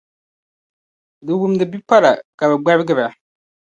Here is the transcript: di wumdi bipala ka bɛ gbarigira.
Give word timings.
di 1.25 1.31
wumdi 1.39 1.63
bipala 1.71 2.11
ka 2.37 2.43
bɛ 2.49 2.55
gbarigira. 2.63 3.07